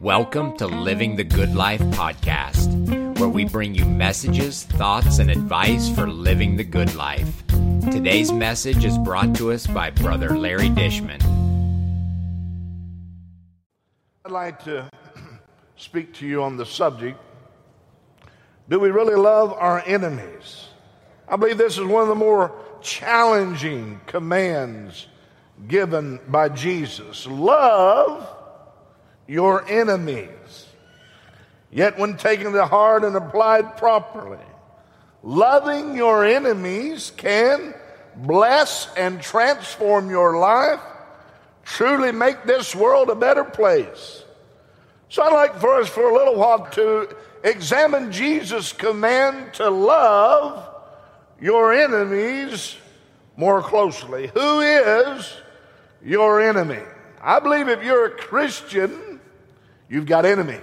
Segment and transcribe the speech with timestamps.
[0.00, 5.88] Welcome to Living the Good Life podcast, where we bring you messages, thoughts, and advice
[5.92, 7.44] for living the good life.
[7.90, 11.20] Today's message is brought to us by Brother Larry Dishman.
[14.24, 14.88] I'd like to
[15.76, 17.18] speak to you on the subject
[18.68, 20.68] Do we really love our enemies?
[21.26, 25.08] I believe this is one of the more challenging commands
[25.66, 27.26] given by Jesus.
[27.26, 28.37] Love
[29.28, 30.66] your enemies.
[31.70, 34.38] Yet, when taken to heart and applied properly,
[35.22, 37.74] loving your enemies can
[38.16, 40.80] bless and transform your life,
[41.62, 44.24] truly make this world a better place.
[45.10, 50.66] So, I'd like for us for a little while to examine Jesus' command to love
[51.40, 52.76] your enemies
[53.36, 54.28] more closely.
[54.28, 55.34] Who is
[56.02, 56.82] your enemy?
[57.20, 59.07] I believe if you're a Christian,
[59.88, 60.60] You've got enemies.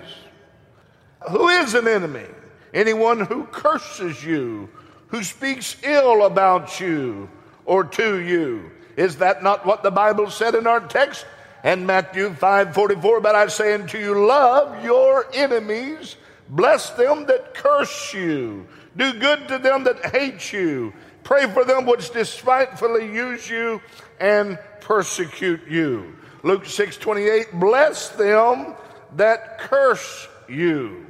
[1.30, 2.27] Who is an enemy?
[2.74, 4.70] Anyone who curses you,
[5.08, 7.30] who speaks ill about you
[7.66, 8.72] or to you.
[8.96, 11.26] Is that not what the Bible said in our text?
[11.64, 16.16] And Matthew 5 44, but I say unto you, love your enemies,
[16.48, 21.86] bless them that curse you, do good to them that hate you, pray for them
[21.88, 23.82] which despitefully use you
[24.20, 26.16] and persecute you.
[26.44, 28.76] Luke 6 28, bless them
[29.16, 31.05] that curse you.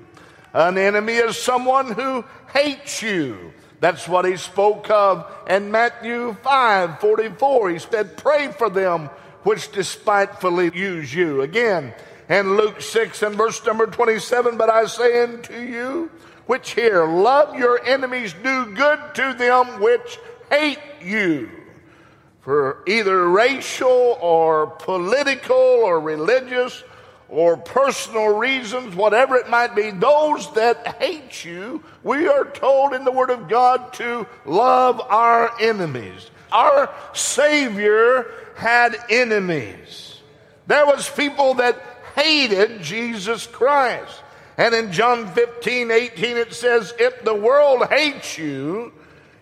[0.54, 3.54] An enemy is someone who hates you.
[3.82, 7.70] That's what he spoke of in Matthew 5 44.
[7.72, 9.10] He said, Pray for them
[9.44, 11.42] which despitefully use you.
[11.42, 11.94] Again,
[12.30, 16.10] in Luke 6 and verse number 27, but I say unto you,
[16.48, 20.18] which hear, love your enemies, do good to them which
[20.50, 21.50] hate you.
[22.42, 26.84] For either racial or political or religious
[27.36, 33.04] or personal reasons, whatever it might be, those that hate you, we are told in
[33.04, 36.32] the Word of God to love our enemies.
[36.50, 40.22] Our Savior had enemies.
[40.68, 41.78] There was people that
[42.16, 44.22] hated Jesus Christ.
[44.58, 48.94] And in John 15, 18, it says, If the world hates you,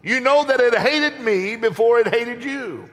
[0.01, 2.89] you know that it hated me before it hated you.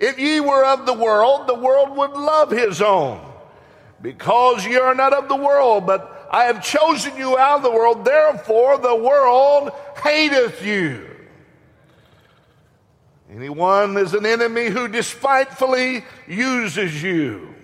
[0.00, 3.33] If ye were of the world, the world would love his own.
[4.04, 7.70] Because you are not of the world, but I have chosen you out of the
[7.70, 11.08] world, therefore the world hateth you.
[13.34, 17.54] Anyone is an enemy who despitefully uses you.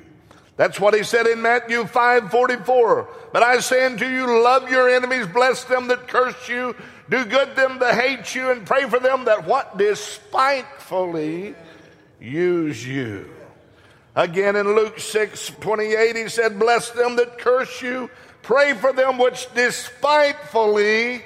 [0.57, 3.09] That's what he said in Matthew 5 44.
[3.35, 6.75] But I say unto you, love your enemies, bless them that curse you,
[7.11, 11.55] do good them that hate you, and pray for them that what despitefully
[12.19, 13.29] use you.
[14.15, 18.11] Again in Luke 6 28, he said, Bless them that curse you,
[18.43, 21.23] pray for them which despitefully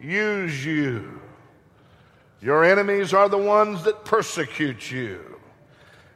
[0.00, 1.20] use you.
[2.40, 5.20] Your enemies are the ones that persecute you.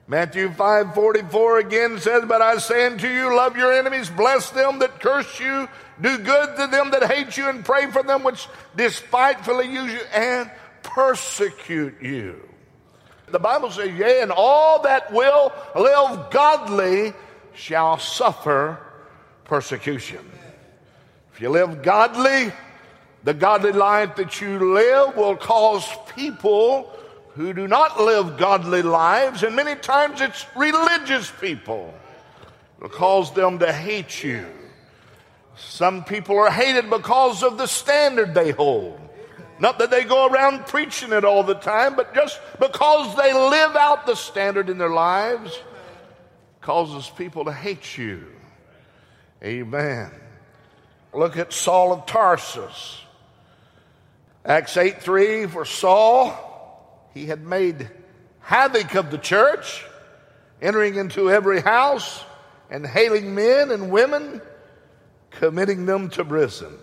[0.09, 4.78] Matthew 5 44 again says, But I say unto you, love your enemies, bless them
[4.78, 5.69] that curse you,
[6.00, 8.47] do good to them that hate you, and pray for them which
[8.77, 10.50] despitefully use you and
[10.84, 12.41] persecute you.
[13.29, 17.13] The Bible says, Yea, and all that will live godly
[17.55, 18.79] shall suffer
[19.45, 20.25] persecution.
[21.35, 22.53] If you live godly,
[23.25, 26.93] the godly life that you live will cause people
[27.35, 31.93] who do not live godly lives, and many times it's religious people,
[32.81, 34.47] will cause them to hate you.
[35.57, 39.06] Some people are hated because of the standard they hold.
[39.59, 43.75] Not that they go around preaching it all the time, but just because they live
[43.75, 45.59] out the standard in their lives
[46.61, 48.27] causes people to hate you.
[49.43, 50.11] Amen.
[51.15, 53.00] Look at Saul of Tarsus.
[54.45, 57.91] Acts 8 3 for Saul, he had made
[58.41, 59.84] havoc of the church,
[60.61, 62.22] entering into every house
[62.71, 64.41] and hailing men and women,
[65.31, 66.78] committing them to prison.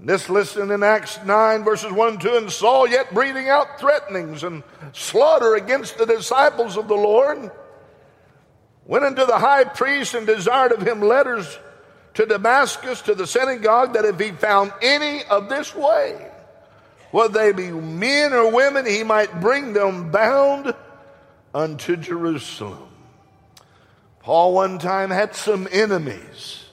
[0.00, 4.44] This listed in Acts 9, verses 1 and 2, and Saul yet breathing out threatenings
[4.44, 4.62] and
[4.92, 7.50] slaughter against the disciples of the Lord,
[8.86, 11.58] went unto the high priest and desired of him letters
[12.14, 16.30] to Damascus to the synagogue that if he found any of this way,
[17.10, 20.74] whether they be men or women, he might bring them bound
[21.52, 22.88] unto Jerusalem.
[24.20, 26.66] Paul one time had some enemies.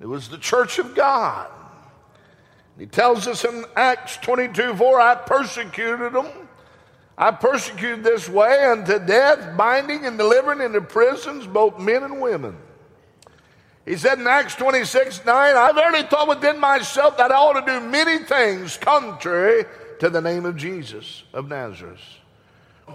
[0.00, 1.50] It was the church of God.
[2.78, 6.26] He tells us in Acts 22 4, I persecuted them.
[7.16, 12.56] I persecuted this way unto death, binding and delivering into prisons both men and women.
[13.84, 17.72] He said in Acts 26 9, I verily thought within myself that I ought to
[17.72, 19.64] do many things contrary
[20.00, 22.00] to the name of Jesus of Nazareth.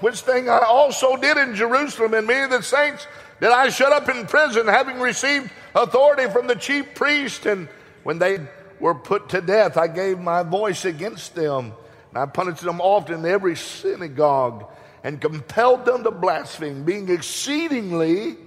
[0.02, 3.08] Which thing I also did in Jerusalem, and many of the saints
[3.40, 7.46] did I shut up in prison, having received authority from the chief priest.
[7.46, 7.68] And
[8.04, 8.40] when they
[8.80, 11.74] were put to death, I gave my voice against them.
[12.10, 14.66] And I punished them often in every synagogue
[15.04, 18.38] and compelled them to blaspheme, being exceedingly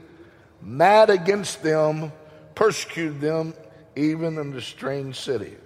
[0.61, 2.13] mad against them,
[2.55, 3.55] persecuted them
[3.97, 5.59] even in the strange cities.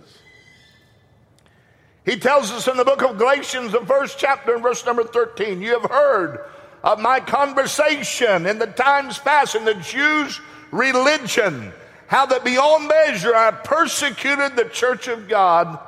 [2.04, 5.60] He tells us in the book of Galatians, the first chapter, in verse number 13,
[5.60, 6.38] you have heard
[6.84, 10.40] of my conversation in the times past in the Jews'
[10.70, 11.72] religion,
[12.08, 15.78] how that beyond measure I persecuted the church of God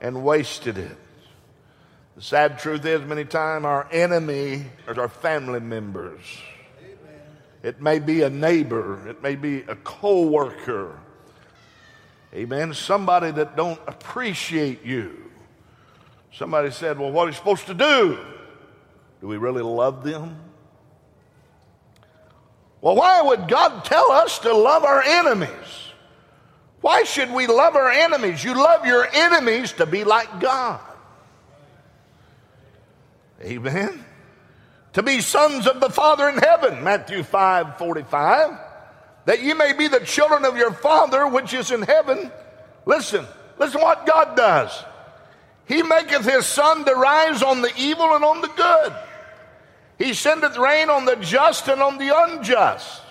[0.00, 0.96] and wasted it.
[2.16, 6.20] The sad truth is, many times our enemy is our family members.
[6.78, 7.20] Amen.
[7.62, 10.98] It may be a neighbor, it may be a co-worker.
[12.34, 12.74] Amen.
[12.74, 15.30] Somebody that don't appreciate you.
[16.32, 18.18] Somebody said, Well, what are you supposed to do?
[19.20, 20.36] Do we really love them?
[22.80, 25.48] Well, why would God tell us to love our enemies?
[26.80, 28.42] Why should we love our enemies?
[28.42, 30.80] You love your enemies to be like God.
[33.42, 34.04] Amen.
[34.94, 38.58] To be sons of the Father in heaven, Matthew 5 45.
[39.26, 42.32] That you may be the children of your Father which is in heaven.
[42.86, 43.26] Listen,
[43.58, 44.84] listen what God does.
[45.66, 48.92] He maketh his sun to rise on the evil and on the good.
[50.00, 53.02] He sendeth rain on the just and on the unjust.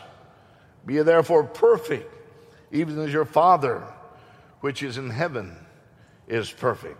[0.87, 2.11] Be ye therefore perfect,
[2.71, 3.83] even as your Father,
[4.61, 5.55] which is in heaven,
[6.27, 6.97] is perfect.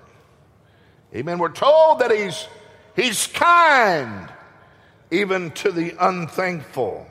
[1.15, 1.39] Amen.
[1.39, 2.47] We're told that he's,
[2.95, 4.29] he's kind
[5.09, 7.07] even to the unthankful.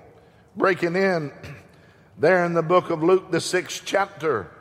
[0.55, 1.33] Breaking in
[2.19, 4.53] there in the book of Luke, the sixth chapter,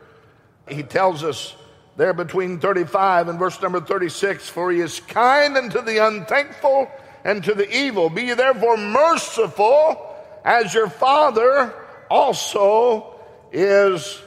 [0.67, 1.55] he tells us
[1.97, 6.89] there between 35 and verse number 36 For he is kind unto the unthankful
[7.27, 8.09] and to the evil.
[8.09, 11.74] Be therefore merciful, as your Father
[12.09, 13.13] also
[13.51, 14.19] is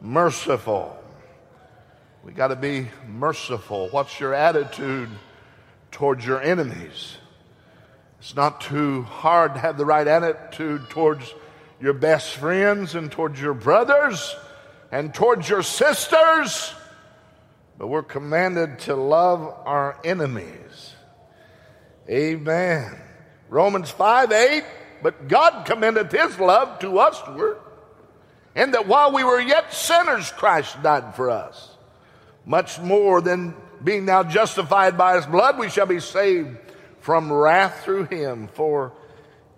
[0.00, 0.98] merciful.
[2.24, 3.88] We got to be merciful.
[3.90, 5.10] What's your attitude
[5.92, 7.16] towards your enemies?
[8.18, 11.32] It's not too hard to have the right attitude towards
[11.80, 14.34] your best friends and towards your brothers
[14.90, 16.74] and towards your sisters
[17.78, 20.94] but we're commanded to love our enemies.
[22.08, 22.96] Amen.
[23.48, 24.64] Romans 5 8,
[25.02, 27.58] but God commendeth his love to usward,
[28.54, 31.76] and that while we were yet sinners, Christ died for us.
[32.44, 36.56] Much more than being now justified by his blood, we shall be saved
[37.00, 38.48] from wrath through him.
[38.54, 38.92] For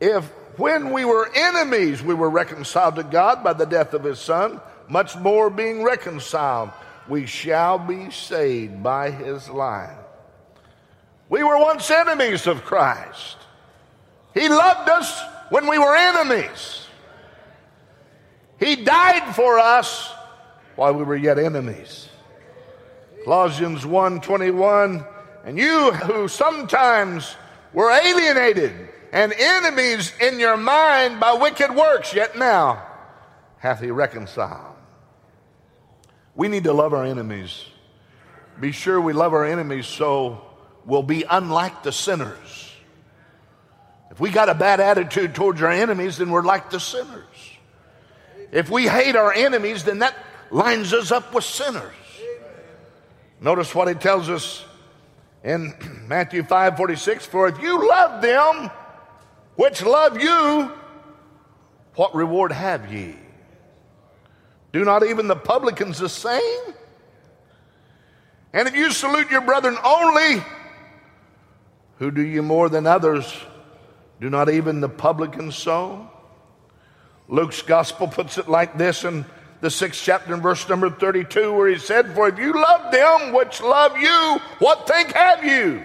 [0.01, 0.25] if
[0.57, 4.61] when we were enemies, we were reconciled to God by the death of his son,
[4.89, 6.71] much more being reconciled
[7.09, 9.97] we shall be saved by his life.
[11.29, 13.37] We were once enemies of Christ.
[14.35, 16.87] He loved us when we were enemies.
[18.59, 20.13] He died for us
[20.77, 22.09] while we were yet enemies.
[23.25, 25.07] Colossians 1:21
[25.45, 27.37] and you who sometimes
[27.73, 28.73] were alienated
[29.13, 32.83] and enemies in your mind by wicked works yet now
[33.59, 34.79] hath he reconciled
[36.39, 37.65] we need to love our enemies.
[38.61, 40.41] Be sure we love our enemies so
[40.89, 42.73] we'll be unlike the sinners.
[44.11, 47.27] If we got a bad attitude towards our enemies, then we're like the sinners.
[48.51, 50.17] If we hate our enemies, then that
[50.51, 51.95] lines us up with sinners.
[53.41, 54.65] Notice what he tells us
[55.45, 55.75] in
[56.09, 58.71] Matthew 5 46 For if you love them
[59.57, 60.73] which love you,
[61.97, 63.15] what reward have ye?
[64.73, 66.75] Do not even the publicans the same?
[68.53, 70.43] And if you salute your brethren only,
[71.99, 73.33] who do you more than others?
[74.21, 76.11] Do not even the publicans so?
[77.29, 79.25] Luke's gospel puts it like this in
[79.61, 83.33] the sixth chapter in verse number 32, where he said, For if you love them
[83.33, 85.85] which love you, what think have you?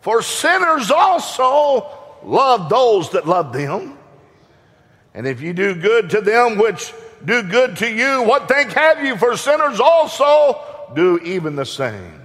[0.00, 1.86] For sinners also
[2.22, 3.98] love those that love them.
[5.12, 6.92] And if you do good to them which
[7.24, 9.16] do good to you, what thank have you?
[9.16, 10.60] For sinners also
[10.94, 12.19] do even the same.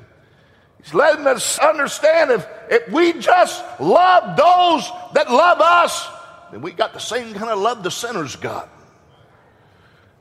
[0.85, 6.07] He's letting us understand if, if we just love those that love us,
[6.51, 8.69] then we got the same kind of love the sinners got.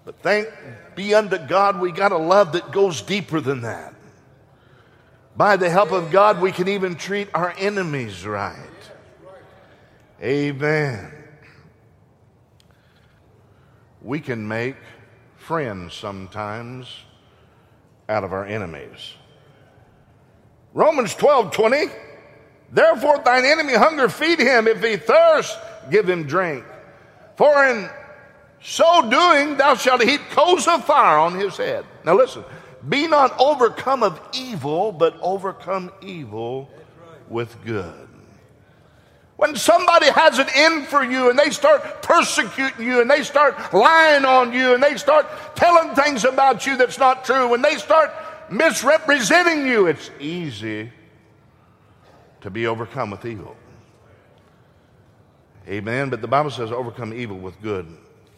[0.07, 0.49] But thank
[0.95, 3.95] be unto God, we got a love that goes deeper than that.
[5.37, 8.57] By the help of God, we can even treat our enemies right.
[10.23, 11.13] Amen.
[14.01, 14.77] we can make
[15.37, 17.05] friends sometimes
[18.09, 19.15] out of our enemies.
[20.75, 21.87] Romans 12 20.
[22.73, 24.67] Therefore, thine enemy hunger, feed him.
[24.67, 25.57] If he thirst,
[25.91, 26.65] give him drink.
[27.37, 27.89] For in
[28.61, 31.87] so doing, thou shalt heap coals of fire on his head.
[32.05, 32.45] Now, listen
[32.89, 36.69] be not overcome of evil, but overcome evil
[37.29, 38.09] with good.
[39.37, 43.75] When somebody has it in for you and they start persecuting you and they start
[43.75, 45.27] lying on you and they start
[45.57, 48.13] telling things about you that's not true, when they start
[48.51, 50.91] misrepresenting you, it's easy
[52.41, 53.57] to be overcome with evil.
[55.69, 56.11] Amen.
[56.11, 57.87] But the Bible says overcome evil with good.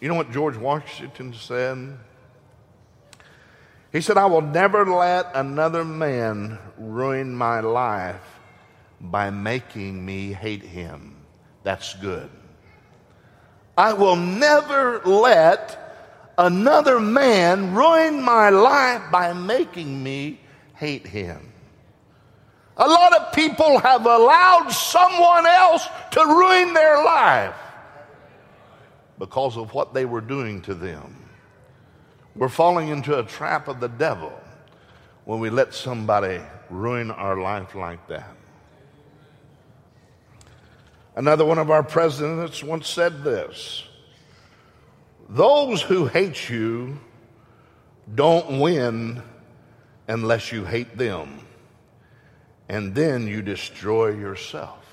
[0.01, 1.99] You know what George Washington said?
[3.93, 8.41] He said, I will never let another man ruin my life
[9.01, 11.17] by making me hate him.
[11.63, 12.31] That's good.
[13.77, 15.86] I will never let
[16.39, 20.41] another man ruined my life by making me
[20.75, 21.53] hate him.
[22.77, 27.55] A lot of people have allowed someone else to ruin their life
[29.19, 31.17] because of what they were doing to them.
[32.35, 34.33] We're falling into a trap of the devil
[35.25, 38.37] when we let somebody ruin our life like that.
[41.15, 43.85] Another one of our presidents once said this
[45.29, 46.99] Those who hate you
[48.15, 49.23] don't win
[50.07, 51.41] unless you hate them,
[52.69, 54.85] and then you destroy yourself.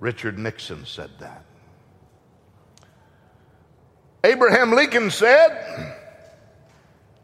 [0.00, 1.44] Richard Nixon said that.
[4.24, 5.94] Abraham Lincoln said,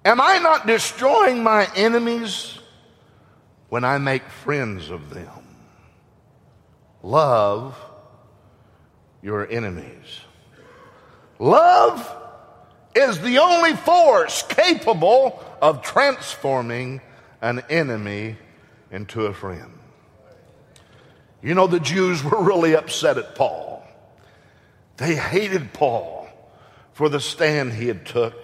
[0.04, 2.58] Am I not destroying my enemies
[3.68, 5.56] when I make friends of them?
[7.02, 7.76] Love
[9.22, 10.20] your enemies.
[11.42, 12.08] Love
[12.94, 17.00] is the only force capable of transforming
[17.40, 18.36] an enemy
[18.92, 19.76] into a friend.
[21.42, 23.84] You know, the Jews were really upset at Paul.
[24.98, 26.28] They hated Paul
[26.92, 28.36] for the stand he had took.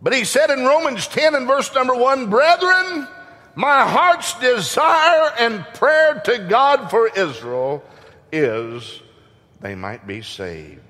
[0.00, 3.08] But he said in Romans 10 and verse number 1, Brethren,
[3.56, 7.82] my heart's desire and prayer to God for Israel
[8.30, 9.02] is
[9.60, 10.88] they might be saved.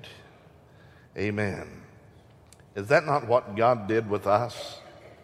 [1.19, 1.67] Amen.
[2.75, 4.79] Is that not what God did with us?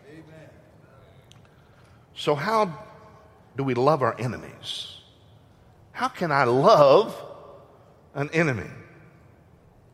[0.10, 0.50] Amen.
[2.14, 2.78] So, how
[3.56, 4.98] do we love our enemies?
[5.94, 7.16] How can I love
[8.14, 8.70] an enemy?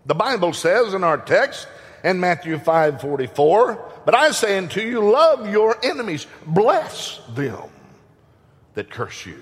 [0.08, 1.68] The Bible says in our text
[2.04, 7.70] in Matthew 5 44, but I say unto you, love your enemies, bless them
[8.74, 9.40] that curse you.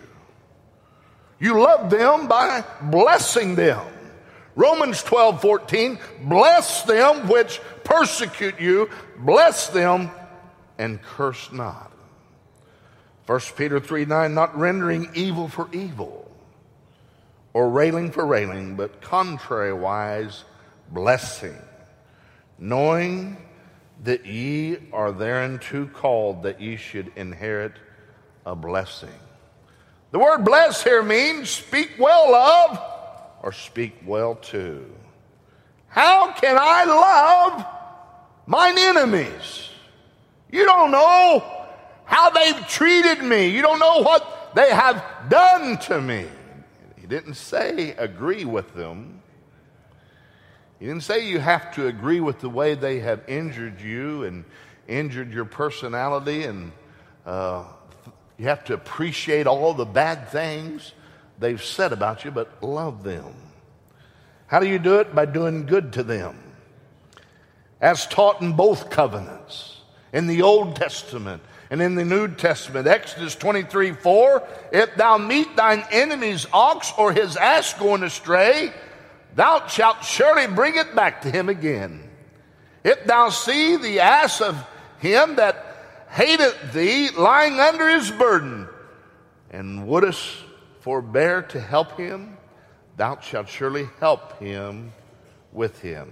[1.40, 3.86] You love them by blessing them.
[4.60, 10.12] Romans 12 14, bless them which persecute you, bless them
[10.78, 11.94] and curse not.
[13.26, 16.30] 1 Peter 3 9, not rendering evil for evil
[17.54, 20.44] or railing for railing, but contrariwise
[20.92, 21.56] blessing,
[22.58, 23.38] knowing
[24.04, 27.76] that ye are thereunto called that ye should inherit
[28.46, 29.20] a blessing.
[30.12, 32.99] The word bless here means speak well of
[33.42, 34.86] or speak well to.
[35.88, 37.66] How can I love
[38.46, 39.70] mine enemies?
[40.52, 41.44] You don't know
[42.06, 43.48] how they've treated me.
[43.50, 46.26] You don't know what they have done to me.
[47.00, 49.22] He didn't say agree with them.
[50.80, 54.46] He didn't say you have to agree with the way they have injured you and
[54.88, 56.72] injured your personality, and
[57.26, 57.66] uh,
[58.38, 60.94] you have to appreciate all the bad things
[61.40, 63.34] they've said about you, but love them.
[64.48, 65.14] How do you do it?
[65.14, 66.38] By doing good to them.
[67.80, 69.80] As taught in both covenants,
[70.12, 72.88] in the Old Testament and in the New Testament.
[72.88, 78.74] Exodus 23 4 If thou meet thine enemy's ox or his ass going astray,
[79.36, 82.10] thou shalt surely bring it back to him again.
[82.84, 84.56] If thou see the ass of
[85.00, 85.66] him that
[86.10, 88.68] hateth thee lying under his burden,
[89.52, 90.26] and wouldest
[90.80, 92.38] forbear to help him,
[92.98, 94.94] thou shalt surely help him
[95.52, 96.12] with him.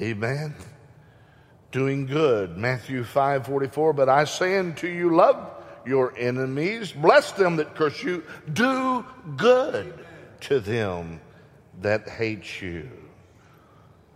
[0.00, 0.54] Amen.
[1.72, 2.56] Doing good.
[2.56, 3.92] Matthew 5 44.
[3.92, 5.50] But I say unto you, love
[5.86, 8.22] your enemies, bless them that curse you,
[8.52, 9.04] do
[9.36, 10.06] good
[10.40, 11.20] to them
[11.80, 12.90] that hate you.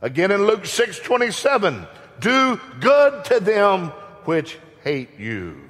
[0.00, 1.86] Again in Luke 6 27,
[2.20, 3.88] do good to them
[4.24, 5.60] which hate you.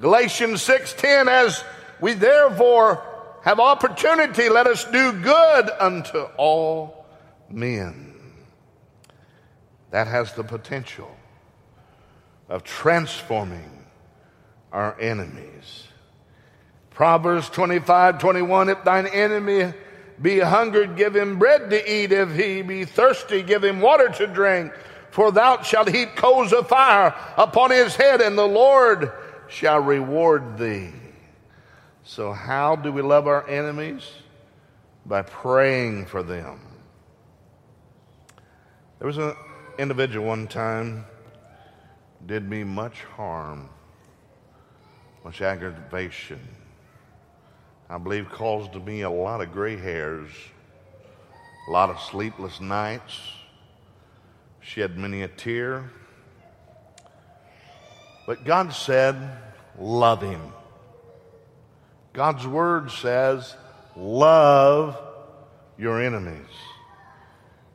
[0.00, 1.64] Galatians 6:10 as
[2.00, 3.02] we therefore
[3.42, 7.06] have opportunity let us do good unto all
[7.50, 8.12] men.
[9.90, 11.14] that has the potential
[12.48, 13.84] of transforming
[14.72, 15.84] our enemies.
[16.90, 19.72] Proverbs 25 21 If thine enemy
[20.20, 22.12] be hungered, give him bread to eat.
[22.12, 24.72] If he be thirsty, give him water to drink.
[25.10, 29.12] For thou shalt heap coals of fire upon his head, and the Lord
[29.48, 30.92] shall reward thee.
[32.04, 34.10] So, how do we love our enemies?
[35.06, 36.60] By praying for them.
[38.98, 39.34] There was an
[39.78, 41.06] individual one time
[42.26, 43.68] did me much harm,
[45.24, 46.40] much aggravation.
[47.88, 50.30] I believe caused me a lot of gray hairs,
[51.68, 53.18] a lot of sleepless nights,
[54.60, 55.90] shed many a tear.
[58.26, 59.16] But God said,
[59.78, 60.40] Love him.
[62.14, 63.54] God's word says,
[63.96, 64.98] Love
[65.76, 66.46] your enemies.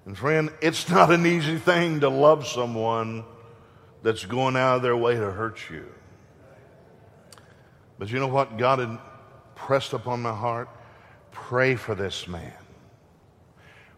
[0.06, 3.24] And friend, it's not an easy thing to love someone
[4.02, 5.86] that's going out of their way to hurt you.
[8.00, 8.98] But you know what God had
[9.56, 10.70] pressed upon my heart?
[11.32, 12.54] Pray for this man.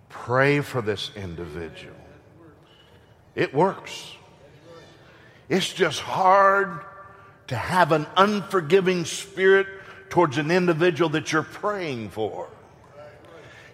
[0.10, 1.95] Pray for this individual.
[3.36, 4.12] It works.
[5.50, 6.81] It's just hard
[7.48, 9.67] to have an unforgiving spirit
[10.12, 12.48] towards an individual that you're praying for.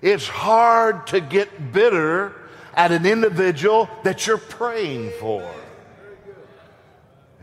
[0.01, 2.33] It's hard to get bitter
[2.75, 5.43] at an individual that you're praying for.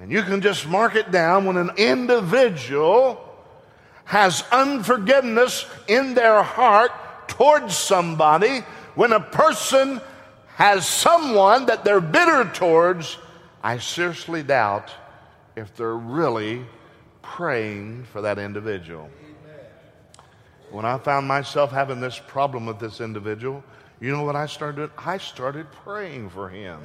[0.01, 3.21] And you can just mark it down when an individual
[4.05, 6.93] has unforgiveness in their heart
[7.27, 8.61] towards somebody,
[8.95, 10.01] when a person
[10.55, 13.19] has someone that they're bitter towards,
[13.63, 14.93] I seriously doubt
[15.57, 16.65] if they're really
[17.25, 19.11] praying for that individual.
[20.71, 23.63] When I found myself having this problem with this individual,
[24.01, 24.91] you know what I started doing?
[24.99, 26.81] I started praying for him.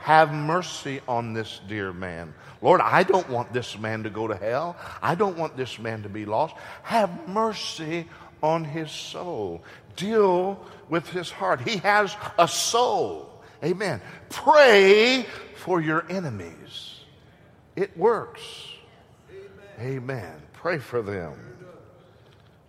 [0.00, 2.34] Have mercy on this dear man.
[2.60, 4.76] Lord, I don't want this man to go to hell.
[5.00, 6.54] I don't want this man to be lost.
[6.82, 8.08] Have mercy
[8.42, 9.62] on his soul.
[9.94, 11.60] Deal with his heart.
[11.60, 13.42] He has a soul.
[13.62, 14.00] Amen.
[14.28, 17.00] Pray for your enemies.
[17.76, 18.71] It works.
[19.82, 20.40] Amen.
[20.52, 21.34] Pray for them.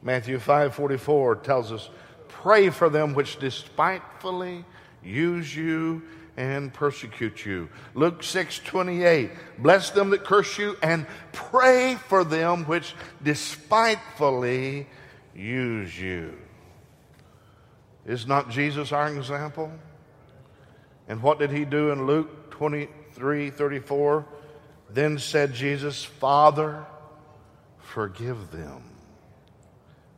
[0.02, 1.90] Matthew 5:44 tells us,
[2.28, 4.66] "Pray for them which despitefully
[5.04, 6.02] use you
[6.36, 12.96] and persecute you." Luke 6:28, "Bless them that curse you and pray for them which
[13.22, 14.88] despitefully
[15.36, 16.36] use you."
[18.08, 19.72] Is not Jesus our example?
[21.08, 24.26] And what did he do in Luke 23 34?
[24.90, 26.86] Then said Jesus, Father,
[27.84, 28.82] forgive them,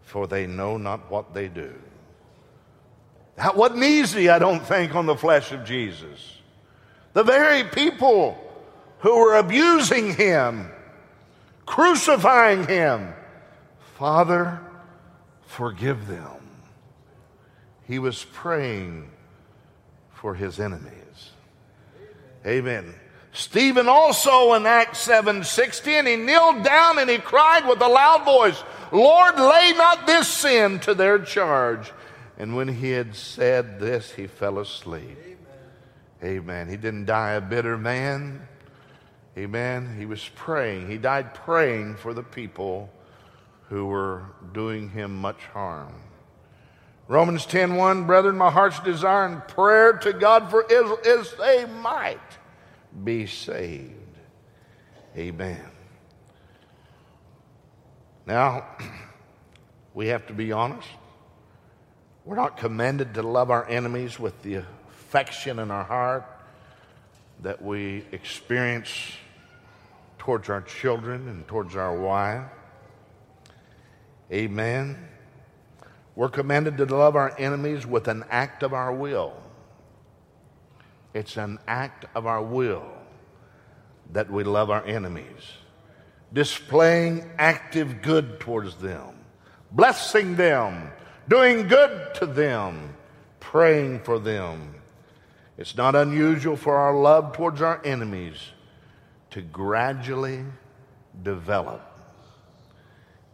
[0.03, 1.73] for they know not what they do.
[3.35, 6.39] That wasn't easy, I don't think, on the flesh of Jesus.
[7.13, 8.37] The very people
[8.99, 10.71] who were abusing him,
[11.65, 13.13] crucifying him,
[13.97, 14.61] Father,
[15.45, 16.31] forgive them.
[17.87, 19.09] He was praying
[20.13, 21.31] for his enemies.
[22.45, 22.93] Amen.
[23.35, 28.23] Stephen also in Acts 7 16, he kneeled down and he cried with a loud
[28.23, 31.91] voice, Lord, lay not this sin to their charge.
[32.37, 35.17] And when he had said this, he fell asleep.
[36.23, 36.37] Amen.
[36.37, 36.69] Amen.
[36.69, 38.47] He didn't die a bitter man.
[39.37, 39.97] Amen.
[39.97, 40.89] He was praying.
[40.89, 42.89] He died praying for the people
[43.67, 45.93] who were doing him much harm.
[47.09, 52.17] Romans 10:1, brethren, my heart's desire and prayer to God for Israel is they might
[53.03, 53.93] be saved.
[55.17, 55.61] Amen.
[58.25, 58.65] Now,
[59.93, 60.87] we have to be honest.
[62.25, 66.25] We're not commanded to love our enemies with the affection in our heart
[67.41, 68.89] that we experience
[70.17, 72.43] towards our children and towards our wife.
[74.31, 75.07] Amen.
[76.15, 79.33] We're commanded to love our enemies with an act of our will.
[81.15, 82.85] It's an act of our will
[84.11, 85.53] that we love our enemies,
[86.33, 89.15] displaying active good towards them,
[89.71, 90.91] blessing them,
[91.29, 92.93] doing good to them,
[93.39, 94.75] praying for them.
[95.57, 98.51] It's not unusual for our love towards our enemies
[99.31, 100.43] to gradually
[101.23, 101.81] develop.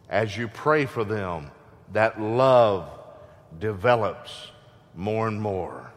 [0.08, 1.50] As you pray for them,
[1.92, 2.88] that love
[3.58, 4.52] develops
[4.94, 5.90] more and more.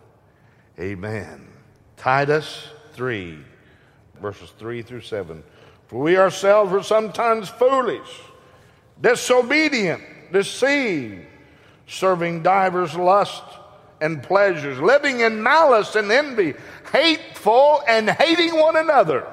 [0.80, 1.55] Amen.
[1.98, 3.38] Titus 3,
[4.22, 5.44] verses 3 through 7.
[5.88, 8.22] For we ourselves were sometimes foolish,
[9.00, 11.26] disobedient, deceived,
[11.88, 13.58] serving divers lusts
[14.02, 16.54] and pleasures, living in malice and envy,
[16.92, 19.28] hateful and hating one another.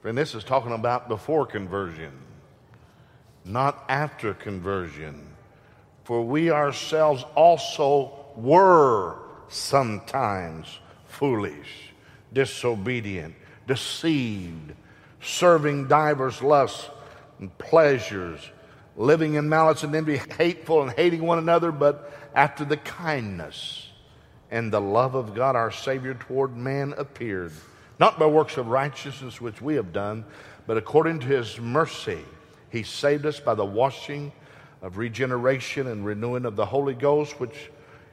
[0.00, 2.12] Friend, this is talking about before conversion,
[3.44, 5.26] not after conversion.
[6.04, 10.78] For we ourselves also were sometimes
[11.18, 11.92] foolish,
[12.32, 13.34] disobedient,
[13.66, 14.72] deceived,
[15.20, 16.88] serving divers lusts
[17.40, 18.40] and pleasures,
[18.96, 23.88] living in malice and envy, hateful and hating one another, but after the kindness
[24.52, 27.50] and the love of God our Savior toward man appeared,
[27.98, 30.24] not by works of righteousness which we have done,
[30.68, 32.20] but according to his mercy,
[32.70, 34.30] he saved us by the washing
[34.82, 37.72] of regeneration and renewing of the Holy Ghost, which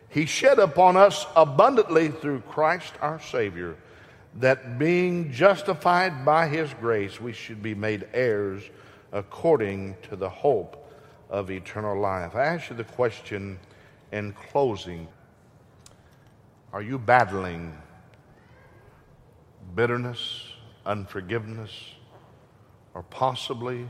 [0.10, 3.76] he shed upon us abundantly through Christ our Savior,
[4.36, 8.64] that being justified by his grace, we should be made heirs
[9.12, 10.92] according to the hope
[11.30, 12.36] of eternal life.
[12.36, 13.60] I ask you the question
[14.12, 15.08] in closing
[16.74, 17.76] Are you battling
[19.76, 20.50] bitterness,
[20.86, 21.72] unforgiveness,
[22.94, 23.88] or possibly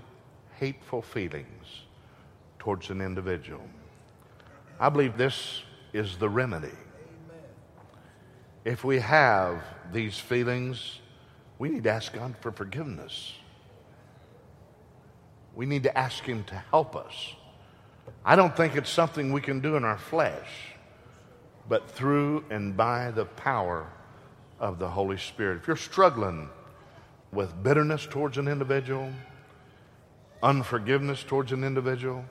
[0.59, 1.83] hateful feelings
[2.59, 3.61] towards an individual?
[4.79, 5.61] I believe this
[5.95, 6.75] is the remedy.
[8.65, 10.99] If we have these feelings,
[11.57, 13.33] we need to ask God for forgiveness.
[15.55, 17.35] We need to ask Him to help us.
[18.25, 20.49] I don't think it's something we can do in our flesh,
[21.69, 23.87] but through and by the power
[24.59, 25.59] of the Holy Spirit.
[25.61, 26.49] If you're struggling
[27.31, 29.13] with bitterness towards an individual,
[30.43, 32.25] unforgiveness towards an individual,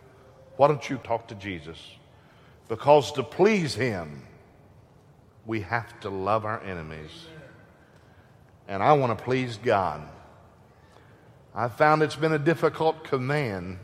[0.59, 1.79] why don't you talk to Jesus?
[2.68, 4.22] Because to please Him,
[5.46, 7.11] we have to love our enemies.
[8.66, 10.09] And I want to please God.
[11.55, 13.79] I've found it's been a difficult command,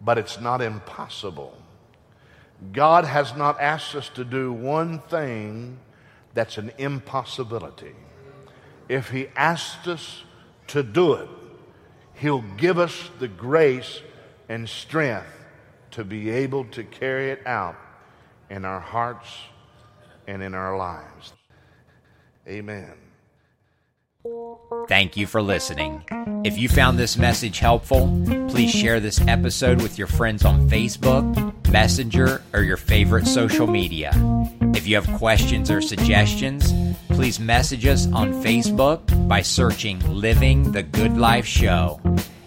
[0.00, 1.56] but it's not impossible.
[2.72, 5.78] God has not asked us to do one thing
[6.32, 7.94] that's an impossibility.
[8.88, 10.24] If He asked us
[10.68, 11.28] to do it,
[12.14, 14.00] He'll give us the grace
[14.48, 15.26] and strength
[15.94, 17.76] to be able to carry it out
[18.50, 19.28] in our hearts
[20.26, 21.32] and in our lives.
[22.48, 22.94] Amen.
[24.88, 26.02] Thank you for listening.
[26.44, 28.08] If you found this message helpful,
[28.48, 34.10] please share this episode with your friends on Facebook, Messenger, or your favorite social media.
[34.74, 36.72] If you have questions or suggestions,
[37.08, 42.00] please message us on Facebook by searching Living the Good Life Show.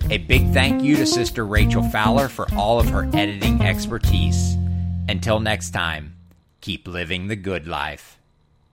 [0.10, 4.56] A big thank you to Sister Rachel Fowler for all of her editing expertise.
[5.10, 6.15] Until next time,
[6.62, 8.17] keep living the good life.